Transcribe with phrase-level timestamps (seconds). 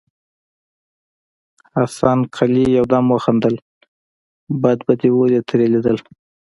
[1.73, 3.55] حسن قلي يودم وخندل:
[4.61, 5.97] بد به دې ولې ترې ليدل.